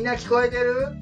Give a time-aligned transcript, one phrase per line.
[0.00, 0.96] みんな聞こえてる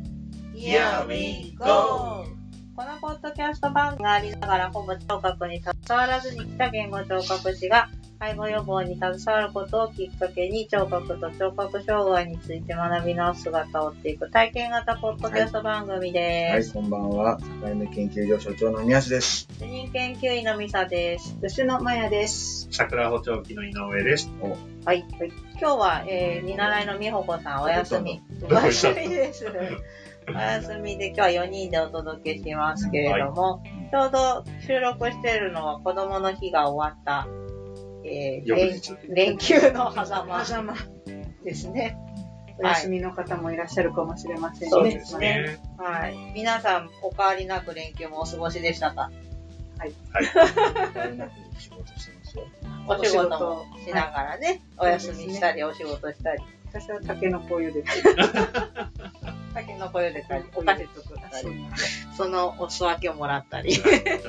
[0.57, 2.27] ？Here we go!
[2.75, 16.77] このポッドキャスト番組がありながら、ほぼ聴覚に携わらずに来た言語聴覚士が、介護予防に携わることをきっかけに、聴覚と聴覚障害について学び直す姿を追っていく体験型ポッドキャスト番組です。
[16.77, 17.39] はい、こんばんは。
[17.63, 19.47] 境目研究所所長の宮地です。
[19.61, 21.37] 主任研究員のミサです。
[21.41, 22.67] 吉野真也です。
[22.73, 24.29] 桜補聴器の井上です。
[24.85, 25.05] はい。
[25.61, 28.23] 今日は、えー、見習いの美穂子さんお休み。
[28.49, 29.47] お休みです。
[30.29, 37.27] お休みで今日は4人でお届けしますけれども、ちょうど収録しているのは子供の日が終わった、
[38.05, 40.75] えー連休の狭間狭間
[41.45, 41.97] ですね。
[42.59, 44.71] お休みの方もいらっしゃるかもしれませんね。
[44.71, 45.59] そうですね。
[45.79, 46.17] はい。
[46.35, 49.11] 皆さん、お変わりなく連休もお過ごしでしたか？
[49.79, 49.93] はい。
[51.59, 52.18] 仕事してますよ。
[52.87, 57.89] お仕事もしながらね、お休みしたり、お仕事したり、私は竹の子茹でて。
[59.55, 61.67] 酒の声でたり、 お菓子作ったり、
[62.17, 63.79] そのお裾分けをもらったり、い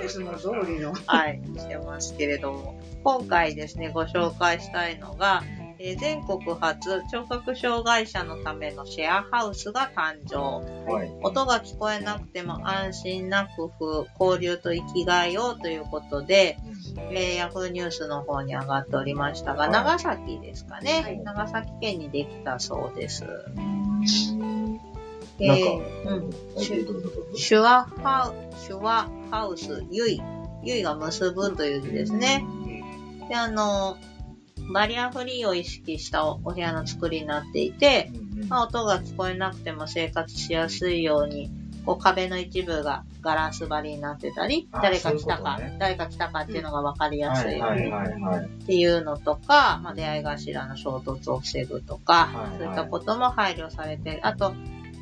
[0.08, 0.94] つも通りの。
[1.06, 5.44] はい、してますけれども、今回ですね、ご紹介したいのが、
[5.82, 10.62] えー全国初聴覚障害者のためのシェアハウスが誕生。
[10.92, 11.12] はい。
[11.24, 16.58] 音が聞こえなくても安心な工夫、交流と生きがいをということで、
[17.12, 23.26] えー、ヤフーニュースの方に上がっておりましたが、はい長崎ですかね、はい長崎県にできたそうです。
[25.40, 26.30] えーうん
[27.38, 30.22] 手話ハウ、手話ハウス、ゆい。
[30.62, 32.46] ゆいが結ぶという字ですね。
[33.30, 33.96] で、あの、
[34.70, 38.12] バリアフリーを意識したお部屋の作りになっていて、
[38.48, 41.50] まあ、音が聞こえなくても生活しやすいように、
[41.86, 47.92] こう壁の一部がガラス張りになってたり、あ誰か来たか、そういうね誰か来たかっていうのが分かりやすいように。
[47.92, 54.20] っていうのとか、まあ、出会い頭の衝突を防ぐとか、はいはいそういったことも配慮されてる。
[54.28, 54.54] あと、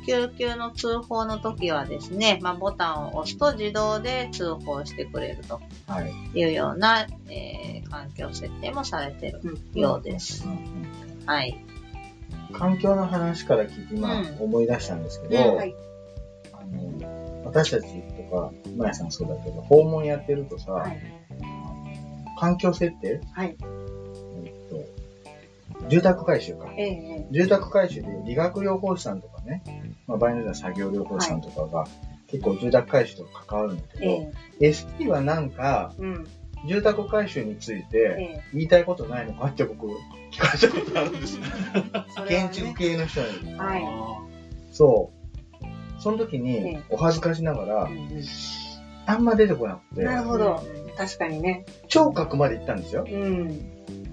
[0.08, 6.10] 救急の通報の時はですね、まあ、ボタンを押すと自動で通報してくれるとはい。
[6.38, 10.44] いうような、えー環境設定もされてるようです。
[11.24, 11.58] はい。
[12.52, 15.74] 環境の話から聞いて今うん思い出したんですけうんど、はい
[16.52, 17.86] あの私たち
[18.28, 20.98] とか、まやさんそうだけど、訪問やってるとさ、はい。
[22.38, 23.56] 環境設定、はい。
[24.44, 26.70] えっと、住宅改修か。
[26.76, 29.62] ええ住宅改修で理学療法士さんとかね、
[30.08, 31.86] まあ、場合によっては作業療法士さんとかが、
[32.26, 36.26] 結構住宅改修と関わるんだけえど、え SP はなんか、うん。
[36.66, 39.86] 住宅改修についてえ言いたいことないのかって僕
[40.32, 41.44] 聞かれたことあるんですよ。
[42.26, 43.54] 建ね築系の人に。
[43.54, 43.84] はい。
[44.72, 45.12] そ
[45.60, 46.02] う。
[46.02, 48.22] その時えにえ、お恥ずかしながらう、ん
[49.06, 50.62] あんま出てこなくて、なるほど。
[50.96, 51.64] 確かにね。
[51.86, 53.06] 聴覚まで行ったんですよ。
[53.08, 53.60] うん。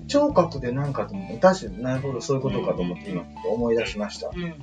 [0.07, 4.29] 聴覚でなんかと思って、確かになるほどそういうことかと思って今思い出しました。
[4.29, 4.53] うん。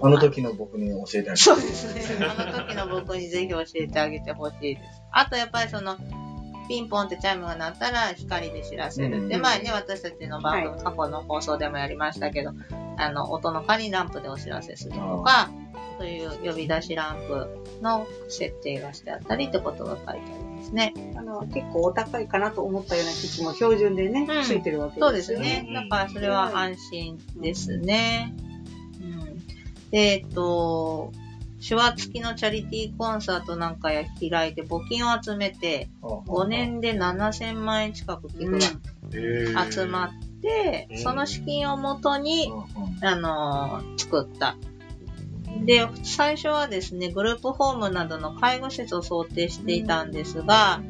[0.00, 1.36] あの時の僕に教えてあげて。
[1.36, 2.26] そうですね。
[2.26, 5.02] あの時の僕にぜひ教えてあげてほしいです。
[5.12, 5.96] あとやっぱりその、
[6.68, 9.22] ピンポンってチャイムが鳴ったら光で知らせる。
[9.22, 12.52] うんで、前ね、私たちの番組、過去の放送でもやりましたけど、
[12.96, 15.50] あの、音の代わりにランプでお知らせするとか、
[15.98, 17.48] そういう呼び出しランプ
[17.82, 20.94] の設定がしてあったりってことが書いてありますね。
[21.16, 25.64] あの、結構お高いかなと思ったような機器も標準でね、うんついてるわけそうでですね。
[25.68, 28.34] うんだからそれは安心ですね。
[28.38, 28.43] うん。
[29.94, 31.12] で、えっと、
[31.66, 38.58] 手話付きのチャリティーコンサートなんかや開いて募金を集めて、5年で7000万円近く寄付
[39.52, 40.10] が集まっ
[40.42, 40.98] て、うん。
[40.98, 42.52] その資金をもとに、
[43.00, 44.56] うんあのー作った。
[45.64, 50.82] で、最初はですね、グループホームなどの介護施設を想定していたんですが、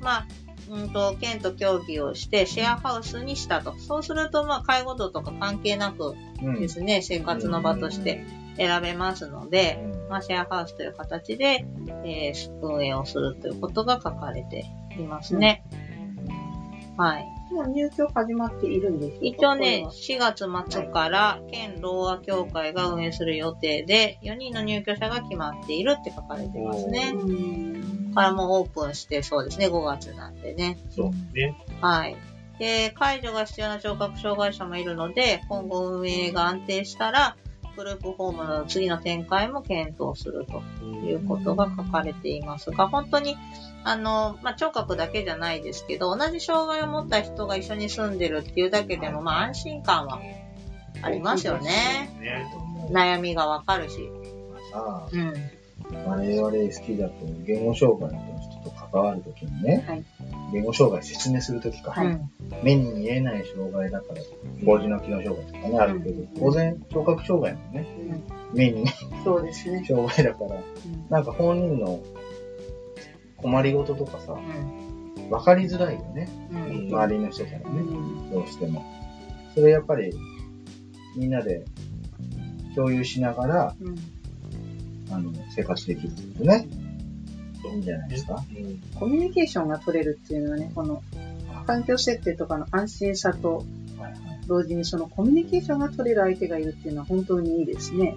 [0.00, 0.26] まあ、
[0.70, 3.78] うんと、県と協議をして、シェアハウスにしたと。
[3.78, 8.24] そうすると、まあ、介護度とか関係なくうんですね、生活の場として
[8.56, 9.78] 選べますので、
[10.08, 11.66] まあ、シェアハウスという形で、
[12.04, 14.66] えー運営をするということが書かれて
[14.98, 15.64] いますね。
[16.96, 17.26] はい。
[17.52, 27.12] もう入居始まっているんです一応ね、4月末から県ろう和協会が運営する予定で、4人の入居者が決まっているって書かれてますね。
[27.14, 27.75] うん。
[28.16, 30.78] からもうオープンしてそうですね、5月なんでね。
[30.90, 31.54] そうね。
[31.82, 32.16] はい。
[32.58, 37.36] で、解除が必要な聴覚障害者もいるので、今後運営が安定したら、
[37.76, 43.36] グループホームの次の展開も検討するということが書かれていますが、本当に、
[43.84, 50.20] あの、まあ、聴覚だけじゃないですけど、同じ障害を持った人が一緒に住んでるっていうだけでも、まあ、安心感は
[51.02, 52.16] ありますよね。
[52.18, 52.50] ね。
[52.90, 54.10] 悩みがわかるし。
[54.72, 55.34] さうん。
[55.94, 57.14] あ、我々好きだと
[57.46, 60.04] 言語障害の人と関わるときにね、はい
[60.52, 62.30] 言語障害説明するときか、うん。
[62.62, 64.20] 目に見えない障害だから、
[64.64, 67.86] 工事の機能障害とかね、あるけど、当然聴覚障害もね、
[68.54, 68.94] 目にね、
[69.24, 69.84] そうですね。
[69.86, 70.60] 障害だから、
[71.10, 72.00] なんか本人の
[73.38, 75.28] 困りごととかさう、ん。
[75.30, 76.28] 分かりづらいよね。
[76.52, 76.88] うん。
[76.94, 78.84] 周りの人からうね、んどうしても。
[79.54, 80.12] それやっぱり、
[81.16, 81.64] みんなで
[82.76, 83.96] 共有しながら、うん
[85.10, 86.68] あの、生活できるとね、
[87.64, 88.44] いいんじゃないですか？
[88.56, 91.02] うんコミュニケーションが取れるっていうのはね、この
[91.66, 93.64] 環境設定とかの安心さと
[94.46, 98.14] 同時にそのコミュニケーションが取れる相手がいるっていうのは本当にいいですね。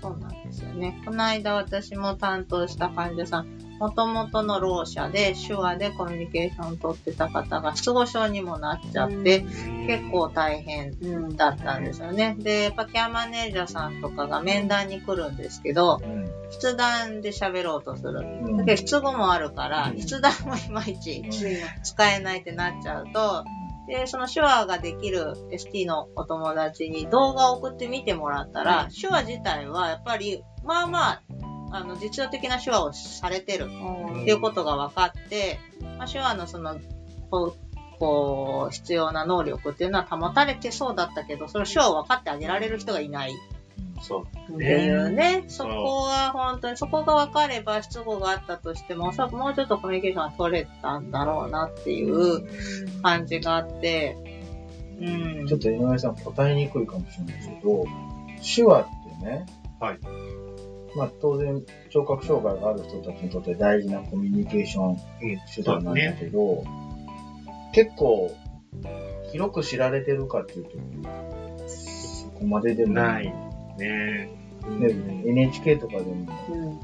[0.00, 1.00] そうなんですよね。
[1.04, 3.46] この間私も担当した患者さん、
[3.80, 9.40] もともとのろう者で手話でコミュニケーションを取ってた方が失語症にもなっちゃって、
[9.86, 12.36] 結構大変うんだったんですよね。
[12.38, 18.20] で、やっぱケアマネージャーさんとかが面談に来るんですけど、うん筆談で喋ろうとする。
[18.20, 21.22] うんだけど失語もあるから、うん筆談もいまいち。
[21.82, 23.44] 使えないってなっちゃうと、
[23.86, 31.22] で、その手話ができる ST のお友達に動画を送ってみてもらったら、手話自体はやっぱり、まあまあ、
[31.72, 33.66] あの、実用的な手話をされてる。
[33.66, 35.58] っていうことが分かって、
[35.98, 36.78] まあ、手話のその、
[37.30, 43.32] こう、こう、必要な能力っていうのは保たれてそうだったけど、それを手話を分かってあげられる人がいない。
[44.00, 44.52] そう。
[44.54, 45.50] っていうね、ん。
[45.50, 54.16] そこは本当に、そこが分かれば失語があったとしても、おそらくもうちょっとコミュニケーションが取れたんだろうなっていう感じがあって、
[55.00, 55.46] うん。
[55.46, 57.84] ちょっと井上さん答えにくいかもしれないですけど、
[58.42, 58.86] 手話っ
[59.20, 59.46] てね、
[59.78, 59.98] はい。
[60.96, 64.96] まあ当然聴覚障害がある人たちにとって大事なコミュニケーション
[65.54, 66.64] 手段なんだけど、
[67.72, 68.34] 結構
[69.32, 70.70] 広く知られてるかっていうと、
[71.68, 73.32] そこまででもない。
[73.78, 74.30] ね
[74.78, 76.80] ね、NHK とかでもうん。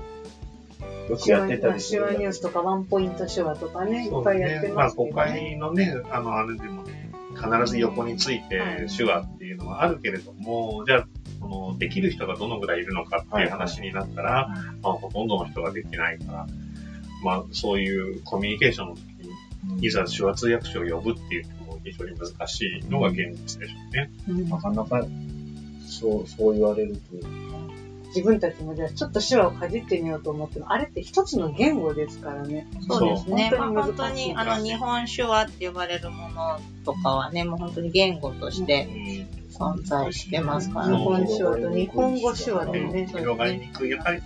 [1.10, 4.74] よくやってたりす手話るんだけどニュースとかワンポイント手話とかね、いそうっぱいやってね。
[4.74, 5.30] まあ、ますけど誤ね。
[5.30, 6.84] 解のね、あの、あれでも、
[7.34, 11.06] 必ず横についてはい手話っていうのはあるけれども、じゃあ、
[11.48, 14.48] その、できる人がどのぐらいいるのかっていう話になったら、
[14.82, 16.46] まあ、ほとんどの人ができないから、
[17.24, 19.02] まあ、そういうコミュニケーションの時
[19.78, 24.10] に、いざ手話通訳者を呼ぶっていうのも非常に難しいのが現実でしょうね。
[24.28, 25.04] うんなかなか
[25.88, 27.00] そう、そう言われると、
[28.08, 32.66] 自分たちもじゃあちょっと手話をかじってみようと思っても、あれって一つの言語ですからね。
[32.88, 33.50] そうですね。
[33.50, 38.88] そうまあ、本当に、あの、日本手話って呼ばれるものとかはね、もう本当に言語として
[39.58, 40.98] 存在してますから日ね。
[40.98, 43.06] 本手話と日本語手話でうんね。
[43.06, 43.90] 広がりにくい。
[43.90, 44.20] やっぱり、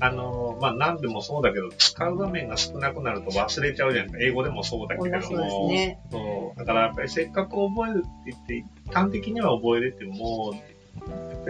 [0.00, 4.24] あの、まあ、何でもそうだけど、使う場面が少なくなると忘れちゃうじゃないですか。
[4.24, 5.68] 英語でもそうだけれどそうですも。
[5.68, 6.00] ね。
[6.10, 6.58] そう。
[6.58, 10.54] だからやっぱりせっかく覚えるって言って、端的には覚えれても、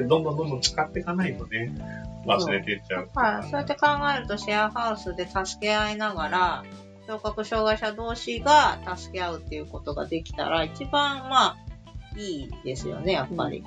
[0.08, 1.72] どんどんどんどん使っていかないとね、
[2.26, 3.08] 忘れていっちゃう。
[3.14, 3.42] はい。
[3.44, 3.86] そうやって考
[4.16, 6.64] えると、シェアハウスで助け合いながら、
[7.06, 11.56] 聴覚障害者同士が助け合うっていうことができたら、一番、まあ、
[12.19, 13.65] いいですよね、やっぱり。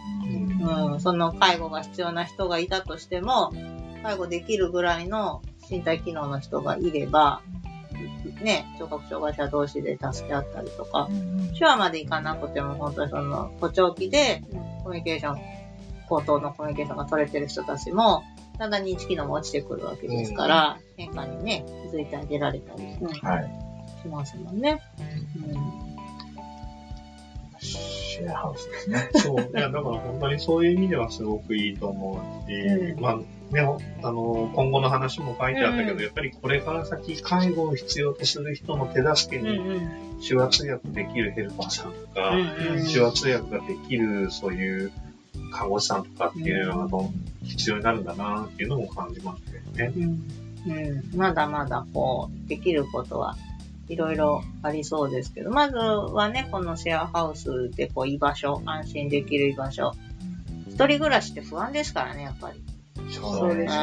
[0.61, 3.51] うん、その介護が必要な人がいたとしても、
[4.03, 7.41] 介護できるぐらいの身体機能の人がいれば、
[8.41, 11.07] ね、聴覚障害者同士で助け合ったりとか、
[11.57, 14.43] 手話までいかなくても本当にその、補聴器で
[14.83, 15.39] コミュニケーション、
[16.07, 18.23] 口頭のコミュニケーションが取れてる人たちも、
[18.57, 22.83] だんだん認知機能も落ちてくるわけですから、変化にね、気づいてあげられたり
[23.21, 23.71] はい。
[24.01, 24.81] しますもんね。
[28.21, 29.09] シェアハウスですね。
[29.15, 29.39] そう。
[29.39, 33.25] いや、だから本当にそういう意味ではすごくいいと思うし、うんまあ、ね、
[34.03, 39.89] あの、今後の話も書いてあったけど、うんやっぱりこれから先、介護を必要とする人の手助けに、うん。
[40.25, 44.91] 手話通訳できるヘルパーさんとか、うんうん手話通訳ができる、そういう
[45.51, 47.09] 看護師さんとかっていうのが
[47.43, 49.41] 必要になるんだなっていうのも感じまし
[49.75, 49.93] たよね。
[49.97, 50.23] うん
[50.63, 53.35] うん、まだまだこう、できることは
[53.91, 59.91] いろいろありそうですけど、まずはね、このシェアハウスでこう居場所、安心できる居場所。
[60.69, 62.63] 一人暮らしって不安ですからね、やっぱり。
[63.11, 63.81] そうですよ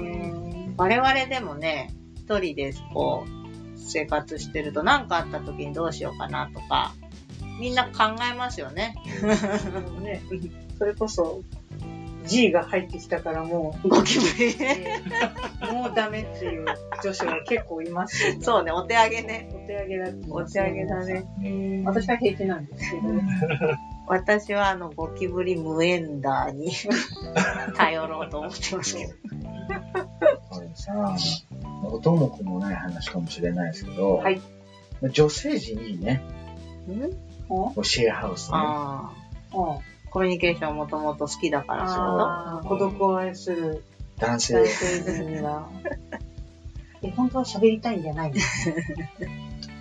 [0.00, 0.74] うね。
[0.76, 6.92] 我々でもね、一人でこう、生活してると何かあった時にどうしようかなとか、
[7.60, 8.96] みんな考えますよね。
[10.02, 10.20] ね、
[10.78, 11.42] それこそ
[12.26, 15.02] G が入ってきたからもゴキブリう、ね。
[15.72, 16.64] もうダメっていう
[17.02, 18.34] 女子が結構いますよ。
[18.40, 19.48] そうね、お手上げね。
[19.52, 21.82] お手上げだお手上げだね。
[21.84, 23.22] 私は平気なんですけどね。
[24.06, 26.72] 私はあの、ゴキブリ無エンダーに
[27.76, 29.12] 頼ろうと思ってますけど。
[30.50, 31.16] これさ、
[31.84, 34.40] 音も子もない話かもしれないですけど、はい
[35.10, 36.22] 女性陣いいね。
[36.88, 37.10] ん？
[37.48, 38.56] こうシェアハウスね。
[38.56, 39.12] あ
[39.52, 39.93] あ。
[40.14, 43.82] うんコミュニケーションもともと好きだから仕あー孤独を愛する
[44.18, 44.66] 男性男。
[44.68, 45.68] 性陣には。
[47.02, 48.32] え、本当は喋りたいんじゃない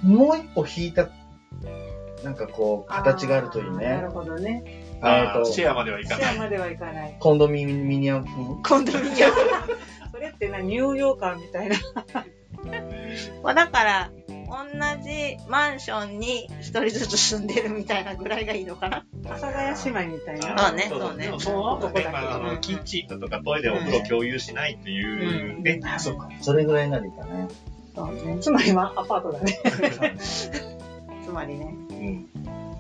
[0.03, 0.17] の？
[0.17, 1.07] もう一歩引いた
[2.23, 4.09] なんかこう、形があるといいねなる。
[4.09, 4.63] ほどね。
[5.01, 6.23] あえーとーシェアまではいかない。
[6.23, 7.15] シェアまではいかない。
[7.19, 8.25] コンドミニアム？
[8.25, 9.33] 風コンドミニアム。
[10.11, 11.75] それってな、ニューヨーカーみたいな。
[13.43, 14.11] まあだから、
[14.53, 19.03] 同じマンションに一人ずつ住んでるみたいなぐらいがいいのかな。
[19.25, 20.67] 阿佐ヶ谷姉妹みたいな。
[20.67, 25.79] そうねそうねその後ね、あ、の、キッチンだとかトイレ、お風呂共有しないっていうね。
[25.83, 26.29] あ、そうか。
[26.41, 27.47] それぐらいならいいかね。
[27.95, 28.37] そうね。
[28.39, 29.59] つまりはアパートだね。
[31.25, 31.73] つまりね。
[31.89, 32.72] うんうん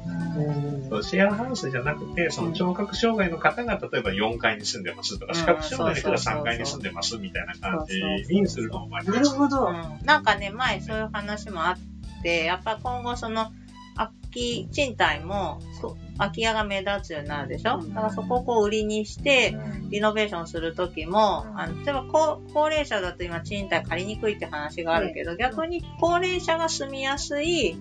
[0.89, 5.35] そうシェアハウスじゃなくて、その聴覚障害の方が例えば4階に住んでますとか、うん。
[5.35, 9.31] 視覚障害の人が3階に住んでますみたいな感じにするのもありなます。
[9.31, 9.67] るほど。
[9.67, 10.05] うん。
[10.05, 13.51] なんかね、前そういう話もあって、やっぱ今後その、
[13.95, 17.93] 空き、賃貸も、そ空き家が目立つようになるでしょ、うん。
[17.93, 19.55] だからそこをこう売りにして、
[19.89, 27.75] リノベーションするときも、あの、例えば高高齢者だと今賃貸借りにくいって話があるけど、逆に高齢者が住みやすい、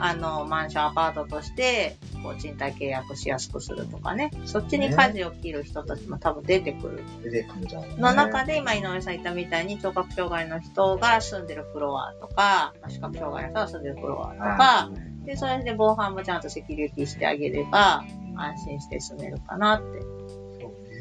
[0.00, 4.30] あの、マンションアパートとして、こう賃貸契約しやすくするとかね。
[4.44, 7.02] そっちに舵を切る人たちも多分出てくる。
[7.22, 7.94] 出てくるだろうね。
[7.98, 14.90] の中で、今井上さん言ったみたいに聴覚障害の人が住んでるフロアとか、まあ視覚障害の人が住んでるフロアとか、
[15.24, 18.04] で、それで防犯もちゃんとセキュリティしてあげれば、
[18.36, 20.00] 安心して住めるかなって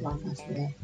[0.01, 0.75] 思いますね。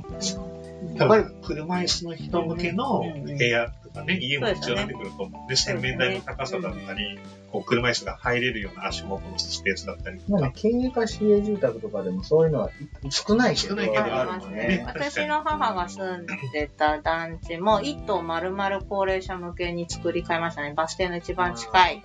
[0.98, 7.20] 多分、車椅子の人向けのうん部屋とかね、家も必要になってくると思うんで、洗面台の高さだったり、
[7.52, 10.52] こう車椅子が入れるような足元のスペースだったりとか。
[10.56, 12.72] 経営化市営住宅とかでもそういうのは
[13.10, 14.04] 少ないけど、少ないけど。
[14.04, 14.84] あるもんね。
[14.88, 20.74] 私の母が住んでた団地も、一棟丸々高齢者向けに作り変えましたね。
[20.74, 22.04] バス停の一番近い、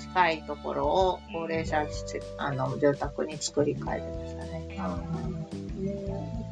[0.00, 1.86] 近いところを高齢者
[2.38, 4.76] あの住宅に作り変えてましたね。
[4.78, 4.98] あ